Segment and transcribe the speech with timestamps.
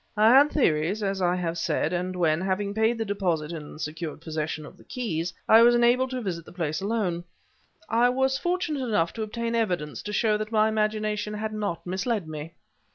[0.17, 4.19] I had theories, as I have said, and when, having paid the deposit and secured
[4.19, 7.23] possession of the keys, I was enabled to visit the place alone,
[7.87, 12.27] I was fortunate enough to obtain evidence to show that my imagination had not misled
[12.27, 12.55] me.